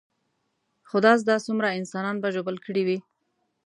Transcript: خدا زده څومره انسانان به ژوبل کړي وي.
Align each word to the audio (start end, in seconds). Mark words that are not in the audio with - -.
خدا 0.89 1.13
زده 1.21 1.35
څومره 1.45 1.75
انسانان 1.79 2.15
به 2.21 2.27
ژوبل 2.35 2.55
کړي 2.65 2.83
وي. 2.87 2.99